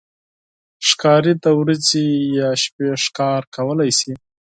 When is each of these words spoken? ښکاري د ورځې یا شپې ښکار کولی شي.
ښکاري 0.87 1.33
د 1.43 1.45
ورځې 1.59 2.05
یا 2.39 2.49
شپې 2.63 2.87
ښکار 3.03 3.41
کولی 3.55 3.91
شي. 3.99 4.13